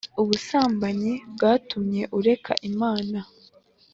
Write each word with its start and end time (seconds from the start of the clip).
ubusambanyi 0.21 1.13
bwatumye 1.33 2.03
ureka 2.19 2.53
Imana 2.69 3.19